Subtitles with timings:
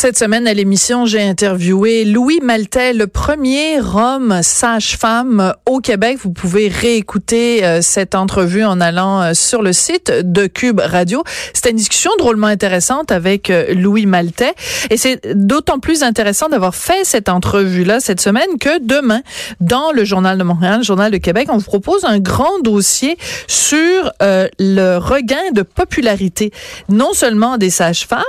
[0.00, 6.16] Cette semaine à l'émission, j'ai interviewé Louis Maltais, le premier homme sage-femme au Québec.
[6.22, 11.22] Vous pouvez réécouter euh, cette entrevue en allant euh, sur le site de Cube Radio.
[11.52, 14.54] C'était une discussion drôlement intéressante avec euh, Louis Maltais
[14.88, 19.20] et c'est d'autant plus intéressant d'avoir fait cette entrevue-là cette semaine que demain,
[19.60, 23.18] dans le Journal de Montréal, le Journal de Québec, on vous propose un grand dossier
[23.48, 26.52] sur le regain de popularité,
[26.88, 28.22] non seulement des sages-femmes,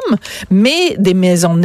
[0.50, 1.61] mais des maisons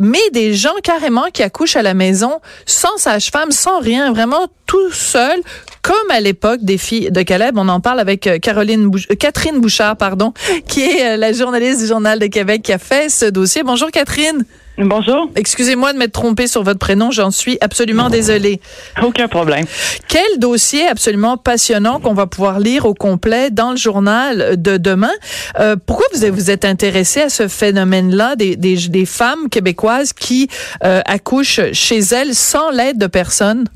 [0.00, 4.90] mais des gens carrément qui accouchent à la maison sans sage-femme, sans rien, vraiment tout
[4.92, 5.40] seul,
[5.82, 7.58] comme à l'époque des filles de Caleb.
[7.58, 10.32] On en parle avec euh, Caroline euh, Catherine Bouchard, pardon,
[10.68, 13.62] qui est euh, la journaliste du Journal de Québec qui a fait ce dossier.
[13.62, 14.44] Bonjour Catherine.
[14.78, 15.30] Bonjour.
[15.36, 18.60] Excusez-moi de m'être trompée sur votre prénom, j'en suis absolument désolée.
[19.02, 19.66] Aucun problème.
[20.08, 25.12] Quel dossier absolument passionnant qu'on va pouvoir lire au complet dans le journal de demain.
[25.60, 30.48] Euh, pourquoi vous vous êtes intéressé à ce phénomène-là des, des, des, femmes québécoises qui
[30.84, 33.66] euh, accouchent chez elles sans l'aide de personne?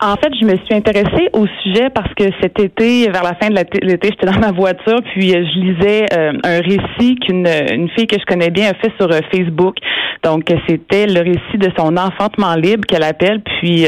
[0.00, 3.48] En fait, je me suis intéressée au sujet parce que cet été, vers la fin
[3.48, 7.88] de l'été, j'étais dans ma voiture, puis euh, je lisais euh, un récit qu'une une
[7.90, 9.76] fille que je connais bien a fait sur euh, Facebook.
[10.22, 13.86] Donc, c'était le récit de son enfantement libre qu'elle appelle, puis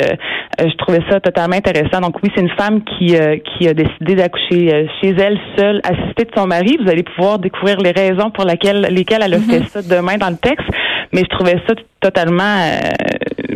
[0.60, 2.00] je trouvais ça totalement intéressant.
[2.00, 6.30] Donc, oui, c'est une femme qui, qui a décidé d'accoucher chez elle seule, assistée de
[6.36, 6.78] son mari.
[6.80, 9.66] Vous allez pouvoir découvrir les raisons pour lesquelles, lesquelles elle a fait mhm.
[9.66, 10.68] ça demain dans le texte.
[11.12, 12.78] Mais je trouvais ça totalement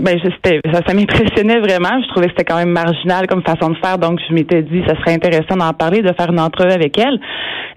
[0.00, 2.00] ben c'était ça, ça m'impressionnait vraiment.
[2.02, 4.82] Je trouvais que c'était quand même marginal comme façon de faire, donc je m'étais dit
[4.86, 7.18] ça serait intéressant d'en parler, de faire une entrevue avec elle.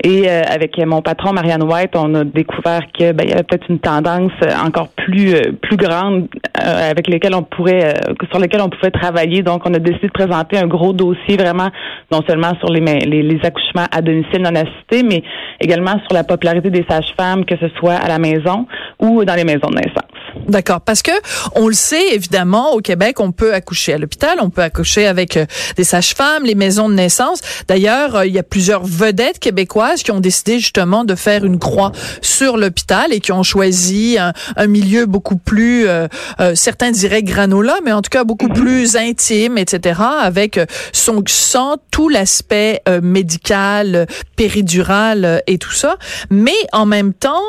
[0.04, 3.44] Et euh, avec mon patron Marianne White, on a découvert que ben, il y avait
[3.44, 4.32] peut-être une tendance
[4.64, 6.28] encore plus euh, plus grande
[6.64, 7.96] euh, avec lesquelles on pourrait
[8.30, 9.42] sur lesquelles on pouvait travailler.
[9.42, 11.70] Donc on a décidé de présenter un gros dossier vraiment
[12.12, 15.24] non seulement sur les, les, les accouchements à domicile non assistés, mais
[15.60, 18.68] également sur la popularité des sages-femmes, que ce soit à la maison
[19.00, 20.17] ou dans les maisons de naissance.
[20.48, 21.12] D'accord, parce que
[21.56, 25.38] on le sait évidemment au Québec, on peut accoucher à l'hôpital, on peut accoucher avec
[25.38, 27.40] euh, des sages-femmes, les maisons de naissance.
[27.68, 31.60] D'ailleurs, euh, il y a plusieurs vedettes québécoises qui ont décidé justement de faire une
[31.60, 36.08] croix sur l'hôpital et qui ont choisi un, milieu beaucoup plus, euh,
[36.56, 38.54] certains diraient granola, mais en tout cas beaucoup mhm.
[38.54, 40.02] plus intime, etc.
[40.22, 40.60] Avec
[40.92, 45.98] son sang, tout l'aspect médical, péridural et tout ça.
[46.30, 47.42] Mais en même temps,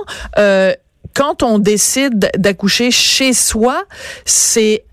[1.15, 3.85] quand on décide d'accoucher chez soi,
[4.25, 4.85] c'est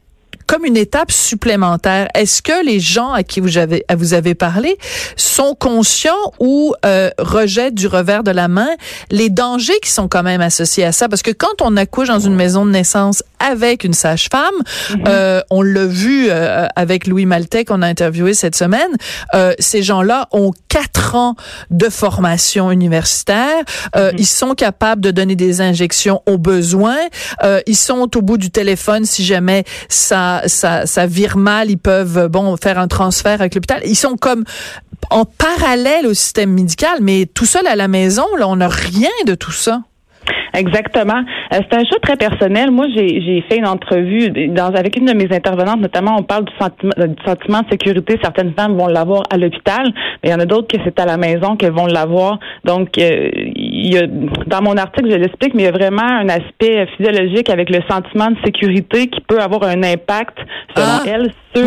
[0.47, 2.07] comme une étape supplémentaire.
[2.15, 4.77] Est-ce que les gens à qui vous avez, à vous avez parlé
[5.15, 8.69] sont conscients ou euh, rejettent du revers de la main
[9.11, 11.09] les dangers qui sont quand même associés à ça?
[11.09, 14.53] Parce que quand on accouche dans une maison de naissance avec une sage-femme,
[14.89, 15.03] mm-hmm.
[15.07, 18.89] euh, on l'a vu euh, avec Louis Maltais qu'on a interviewé cette semaine,
[19.33, 21.35] euh, ces gens-là ont quatre ans
[21.69, 23.63] de formation universitaire.
[23.95, 24.15] Euh, mm-hmm.
[24.17, 26.97] Ils sont capables de donner des injections aux besoins.
[27.43, 32.27] Euh, ils sont au bout du téléphone si jamais ça ça, vire mal, ils peuvent
[32.27, 33.81] bon faire un transfert avec l'hôpital.
[33.85, 34.43] Ils sont comme
[35.09, 39.09] en parallèle au système médical, mais tout seul à la maison, là, on n'a rien
[39.25, 39.81] de tout ça.
[40.55, 41.21] Exactement.
[41.53, 42.71] Euh, c'est un choix très personnel.
[42.71, 46.93] Moi, j'ai fait une entrevue avec une de mes intervenantes, notamment, on parle du sentiment,
[46.97, 48.17] du sentiment de sécurité.
[48.21, 49.91] Certaines femmes vont l'avoir à l'hôpital,
[50.23, 52.39] mais il y en a d'autres que c'est à la maison qu'elles vont l'avoir.
[52.63, 53.29] Donc, euh,
[53.71, 56.87] il y a, dans mon article, je l'explique, mais il y a vraiment un aspect
[56.97, 60.37] physiologique avec le sentiment de sécurité qui peut avoir un impact,
[60.75, 61.65] selon ah, elle, sur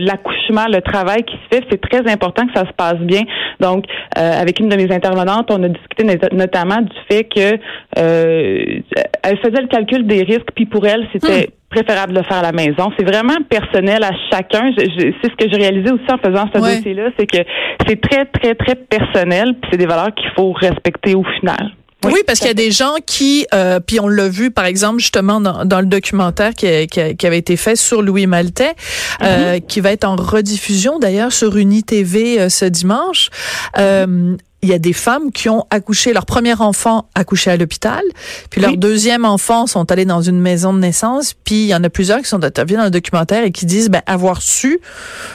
[0.00, 1.64] l'accouchement, le, le, travail qui se fait.
[1.70, 3.22] C'est très important que ça se passe bien.
[3.60, 3.84] Donc,
[4.18, 7.54] euh, avec une de mes intervenantes, on a discuté notamment du fait que
[7.98, 8.80] euh,
[9.22, 11.61] elle faisait le calcul des risques, puis pour elle, c'était hmm.
[11.72, 12.90] Préférable de le faire à la maison.
[12.98, 14.70] C'est vraiment personnel à chacun.
[14.76, 17.38] c'est ce que j'ai réalisé aussi en faisant ce dossier-là, c'est que
[17.86, 21.72] c'est très, très, très personnel, puis c'est des valeurs qu'il faut respecter au final.
[22.04, 24.98] Oui, parce qu'il y a des gens qui, euh, puis on l'a vu par exemple
[24.98, 28.74] justement dans, dans le documentaire qui, qui, qui, avait été fait sur Louis Maltais,
[29.22, 29.66] euh, mm-hmm.
[29.66, 33.30] qui va être en rediffusion d'ailleurs sur UniTV euh, ce dimanche.
[33.78, 38.02] Euh, il y a des femmes qui ont accouché leur premier enfant accouché à l'hôpital,
[38.48, 41.82] puis leur deuxième enfant sont allés dans une maison de naissance, puis il y en
[41.82, 44.80] a plusieurs qui sont interviewés dans le documentaire et qui disent ben avoir su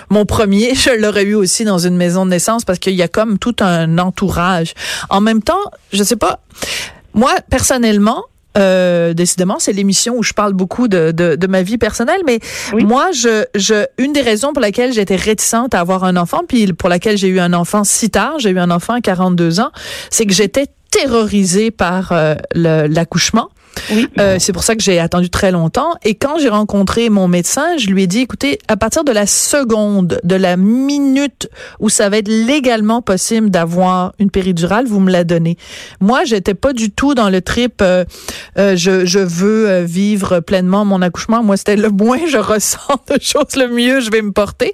[0.10, 3.08] mon premier, je l'aurais eu aussi dans une maison de naissance parce qu'il y a
[3.08, 4.74] comme tout un entourage.
[5.10, 6.40] En même temps, je sais pas
[7.14, 8.24] moi personnellement,
[8.58, 12.40] euh, décidément, c'est l'émission où je parle beaucoup de, de, de ma vie personnelle, mais
[12.74, 16.74] moi, je, je, une des raisons pour laquelle j'étais réticente à avoir un enfant, puis
[16.74, 19.72] pour laquelle j'ai eu un enfant si tard, j'ai eu un enfant à 42 ans,
[20.10, 23.50] c'est que j'étais terrorisée par euh, l'accouchement.
[23.92, 24.08] Oui.
[24.20, 25.94] Euh, c'est pour ça que j'ai attendu très longtemps.
[26.04, 29.26] Et quand j'ai rencontré mon médecin, je lui ai dit, écoutez, à partir de la
[29.26, 31.50] seconde, de la minute
[31.80, 35.58] où ça va être légalement possible d'avoir une péridurale, vous me la donnez.
[36.00, 37.82] Moi, j'étais pas du tout dans le trip.
[37.82, 38.06] Euh,
[38.58, 41.44] euh, je, je veux vivre pleinement mon accouchement.
[41.44, 44.74] Moi, c'était le moins je ressens de choses, le mieux je vais me porter.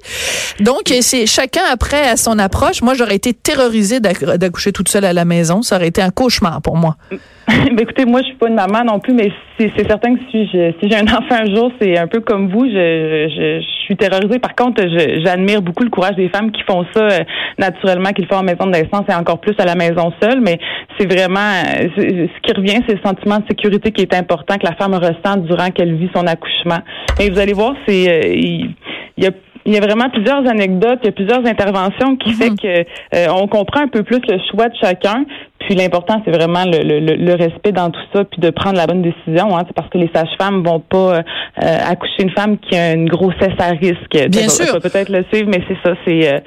[0.60, 2.82] Donc, c'est chacun après à son approche.
[2.82, 5.62] Moi, j'aurais été terrorisée d'accoucher toute seule à la maison.
[5.62, 6.96] Ça aurait été un cauchemar pour moi.
[7.46, 10.48] Ben, écoutez, moi, je suis pas une maman non plus, mais c'est certain que si
[10.48, 12.66] j'ai si un enfant un jour, c'est un peu comme vous.
[12.66, 14.40] Je, je, je suis terrorisée.
[14.40, 14.82] Par contre,
[15.24, 17.20] j'admire beaucoup le courage des femmes qui font ça euh,
[17.58, 20.42] naturellement, qui le font en maison de naissance et encore plus à la maison seule.
[20.42, 20.58] Mais
[20.98, 24.66] c'est vraiment euh, ce qui revient, c'est le sentiment de sécurité qui est important que
[24.66, 26.80] la femme ressent durant qu'elle vit son accouchement.
[27.20, 28.74] Et vous allez voir, c'est euh, il
[29.18, 29.32] y a
[29.66, 32.58] il y a vraiment plusieurs anecdotes, il y a plusieurs interventions qui fait mhm.
[32.58, 32.80] que
[33.16, 35.26] euh, on comprend un peu plus le choix de chacun.
[35.66, 38.86] Puis l'important, c'est vraiment le, le, le, respect dans tout ça, puis de prendre la
[38.86, 39.58] bonne décision.
[39.58, 41.22] Hein, c'est parce que les sages-femmes vont pas euh,
[41.58, 44.30] accoucher une femme qui a une grossesse à risque.
[44.30, 44.80] Bien sûr.
[44.80, 45.96] Peut-être le suivre, mais c'est ça.
[46.06, 46.40] C'est, euh,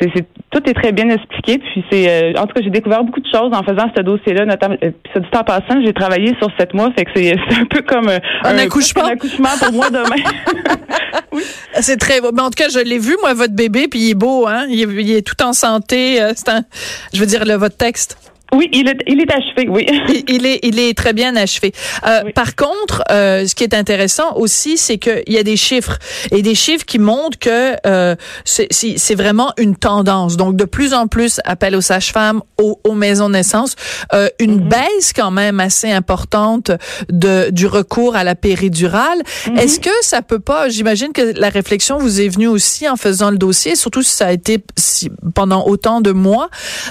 [0.00, 0.10] c'est,
[0.50, 1.58] tout est très bien expliqué.
[1.58, 4.44] Puis c'est, en tout cas, j'ai découvert beaucoup de choses en faisant ce dossier-là.
[4.44, 7.66] Notamment, puis ça du temps passant, j'ai travaillé sur sept mois, fait que c'est, un
[7.70, 9.04] peu comme un, un, accouchement.
[9.04, 10.22] un accouchement pour moi demain.
[11.32, 11.42] oui.
[11.74, 12.30] C'est très beau.
[12.32, 14.66] Mais en tout cas, je l'ai vu, moi, votre bébé, puis il est beau, hein?
[14.68, 16.20] Il est, il est tout en santé.
[16.20, 16.62] Euh, c'est un,
[17.12, 18.33] je veux dire, le, votre texte.
[18.54, 19.86] Oui, il est, il est achevé, oui.
[20.28, 21.72] Il, est, il est très bien achevé.
[22.06, 25.98] Euh, Par contre, euh, ce qui est intéressant aussi, c'est qu'il y a des chiffres
[26.30, 28.14] et des chiffres qui montrent que euh,
[28.44, 30.36] c'est vraiment une tendance.
[30.36, 33.74] Donc, de plus en plus, appel aux sages-femmes, aux, aux, maisons de naissance,
[34.12, 34.68] euh, une mm-hmm.
[34.68, 36.70] baisse quand même assez importante
[37.10, 39.18] de du recours à la péridurale.
[39.18, 39.58] Mm-hmm.
[39.58, 43.30] Est-ce que ça peut pas J'imagine que la réflexion vous est venue aussi en faisant
[43.30, 46.48] le dossier, surtout si ça a été si, pendant autant de mois,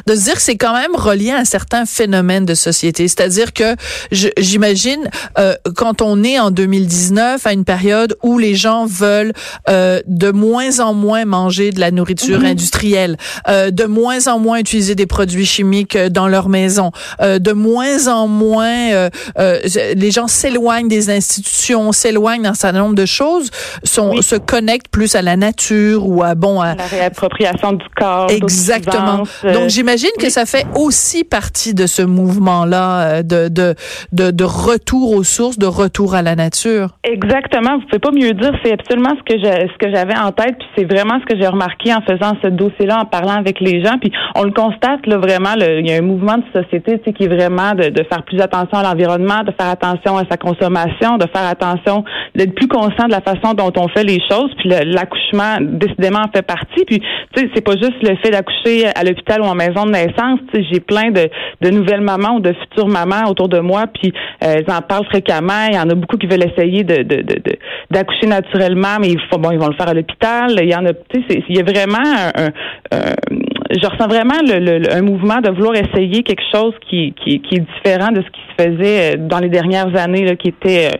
[0.07, 3.07] de se dire que c'est quand même relié à certains phénomènes de société.
[3.07, 3.75] C'est-à-dire que
[4.11, 5.03] j'imagine
[5.37, 9.33] euh, quand on est en 2019 à une période où les gens veulent
[9.69, 13.17] euh, de moins en moins manger de la nourriture industrielle,
[13.47, 16.91] euh, de moins en moins utiliser des produits chimiques dans leur maison,
[17.21, 19.59] euh, de moins en moins euh, euh,
[19.95, 23.51] les gens s'éloignent des institutions, s'éloignent d'un certain nombre de choses,
[23.83, 28.31] sont, se connectent plus à la nature ou à bon à la réappropriation du corps.
[28.31, 29.23] Exactement.
[29.43, 34.43] Donc j'imagine que ça fait aussi partie partie de ce mouvement-là euh, de, de, de,
[34.45, 36.87] retour aux sources, de retour à la nature?
[37.03, 37.75] Exactement.
[37.79, 38.53] Vous pouvez pas mieux dire.
[38.63, 40.55] C'est absolument ce que je, ce que j'avais en tête.
[40.57, 43.83] Puis c'est vraiment ce que j'ai remarqué en faisant ce dossier-là, en parlant avec les
[43.83, 43.97] gens.
[43.99, 45.53] Puis on le constate là vraiment.
[45.59, 48.23] il y a un mouvement de société tu sais, qui est vraiment de, de faire
[48.23, 52.05] plus attention à l'environnement, de faire attention à sa consommation, de faire attention,
[52.35, 54.51] d'être plus conscient de la façon dont on fait les choses.
[54.59, 56.85] Puis l'accouchement, décidément, en fait partie.
[56.87, 57.01] Puis
[57.35, 60.39] tu sais, c'est pas juste le fait d'accoucher à l'hôpital ou en maison de naissance.
[60.53, 61.29] Tu sais, j'ai plein de,
[61.61, 64.13] de nouvelles mamans ou de futures mamans autour de moi, puis
[64.43, 65.67] euh, elles en parlent fréquemment.
[65.69, 69.59] Il y en a beaucoup qui veulent essayer d'accoucher naturellement, mais il faut, bon, ils
[69.59, 70.51] vont le faire à l'hôpital.
[70.61, 72.03] Il y en a, tu sais, il y a vraiment
[72.35, 72.49] un,
[73.81, 77.65] je ressens vraiment le, un mouvement de vouloir essayer quelque chose qui, qui, qui, est
[77.75, 80.91] différent de ce qui se faisait euh, dans les dernières années, là, qui était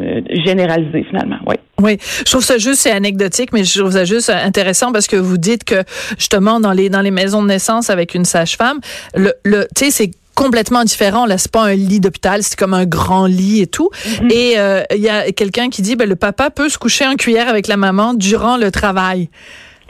[0.00, 1.38] euh, généralisé finalement.
[1.46, 1.56] Oui.
[1.82, 5.16] Oui, je trouve ça juste c'est anecdotique, mais je trouve ça juste intéressant parce que
[5.16, 5.82] vous dites que
[6.16, 8.78] justement dans les dans les maisons de naissance avec une sage-femme,
[9.14, 11.26] le, le tu sais c'est complètement différent.
[11.26, 13.90] Là, c'est pas un lit d'hôpital, c'est comme un grand lit et tout.
[13.92, 14.32] Mm-hmm.
[14.32, 17.14] Et euh, il y a quelqu'un qui dit, ben le papa peut se coucher en
[17.14, 19.28] cuillère avec la maman durant le travail.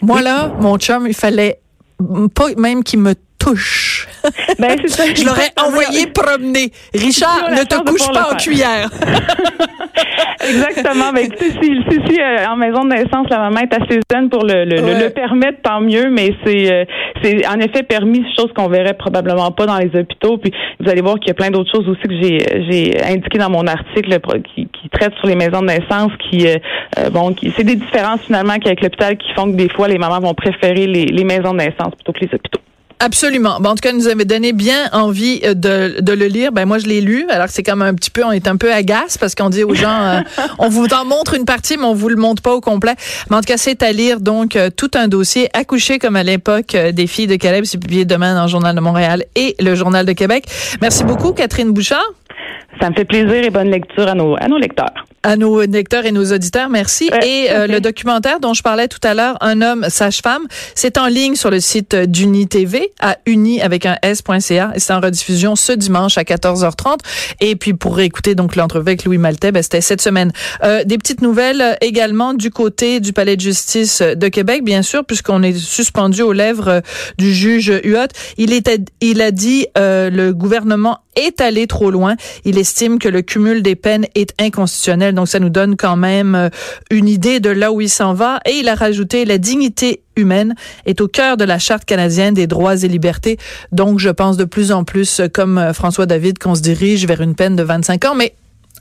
[0.03, 1.61] Moi là, mon chum, il fallait
[2.35, 4.09] pas même qu'il me touche.
[4.59, 5.05] Ben, ça.
[5.15, 6.71] Je l'aurais envoyé promener.
[6.95, 8.89] Richard, ne te couche pas en cuillère.
[10.49, 11.13] Exactement.
[11.13, 14.45] Ben, si, si, si euh, en maison de naissance, la maman est assez zen pour
[14.45, 16.85] le, le, le, permettre, tant mieux, mais c'est euh,
[17.23, 20.39] c'est en effet permis, chose qu'on verrait probablement pas dans les hôpitaux.
[20.39, 22.39] Puis vous allez voir qu'il y a plein d'autres choses aussi que j'ai
[22.71, 24.19] j'ai indiqué dans mon article
[24.55, 28.21] qui, qui traite sur les maisons de naissance, qui euh, bon, qui c'est des différences
[28.21, 31.53] finalement qu'avec l'hôpital qui font que des fois les mamans vont préférer les, les maisons
[31.53, 32.61] de naissance plutôt que les hôpitaux.
[33.01, 33.61] Absolument.
[33.61, 36.53] Bon, en tout cas, nous avait donné bien envie euh, de, de le lire.
[36.53, 37.27] Ben moi, je l'ai lu.
[37.29, 39.75] Alors c'est comme un petit peu, on est un peu agace parce qu'on dit aux
[39.75, 40.21] gens, euh,
[40.59, 42.95] on vous en montre une partie, mais on vous le montre pas au complet.
[43.31, 44.21] Mais en tout cas, c'est à lire.
[44.21, 47.65] Donc, euh, tout un dossier accouché comme à l'époque des filles de Caleb.
[47.65, 50.45] C'est publié demain dans le Journal de Montréal et le Journal de Québec.
[50.81, 52.05] Merci beaucoup, Catherine Bouchard.
[52.81, 54.93] Ça me fait plaisir et bonne lecture à nos, à nos lecteurs.
[55.23, 56.69] à nos lecteurs et nos auditeurs.
[56.69, 57.09] Merci.
[57.11, 60.43] Ouais, et euh, le documentaire dont je parlais tout à l'heure, Un homme sage-femme,
[60.75, 64.93] c'est en ligne sur le site d'Uni TV à uni avec un s.ca et c'est
[64.93, 66.99] en rediffusion ce dimanche à 14h30.
[67.41, 70.33] Et puis pour écouter donc l'entrevue avec Louis Maltais, ben, c'était cette semaine.
[70.63, 75.05] Euh, des petites nouvelles également du côté du Palais de justice de Québec, bien sûr,
[75.05, 76.81] puisqu'on est suspendu aux lèvres euh,
[77.19, 78.09] du juge Huot.
[78.37, 82.17] Il était, il a dit euh, le gouvernement est allé trop loin.
[82.45, 85.15] Il estime que le cumul des peines est inconstitutionnel.
[85.15, 86.49] Donc, ça nous donne quand même euh,
[86.91, 88.41] une idée de là où il s'en va.
[88.47, 90.55] Et il a rajouté la dignité humaine
[90.87, 93.37] est au cœur de la Charte canadienne des droits et libertés.
[93.71, 97.07] Donc, je pense de plus en plus, euh, comme euh, François David, qu'on se dirige
[97.07, 98.15] vers une peine de 25 ans.
[98.15, 98.35] Mais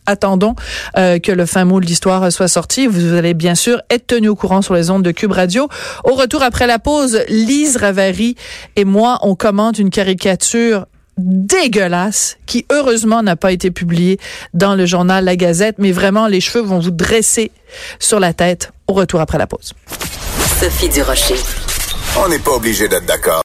[0.06, 0.56] attendons
[0.96, 2.88] que le fin mot de l'histoire soit sorti.
[2.88, 5.70] Vous allez bien sûr être tenu au courant sur les ondes de Cube Radio.
[6.04, 8.36] Au retour après la pause, Lise Ravary
[8.76, 14.20] et moi, on commente une caricature dégueulasse qui heureusement n'a pas été publiée
[14.54, 17.52] dans le journal La Gazette, mais vraiment les cheveux vont vous dresser
[18.00, 19.74] sur la tête au retour après la pause.
[20.60, 21.36] Sophie Durocher.
[22.24, 23.42] On n'est pas obligé d'être d'accord.